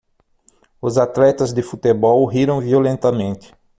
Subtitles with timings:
[0.81, 3.53] Os atletas de futebol riram violentamente.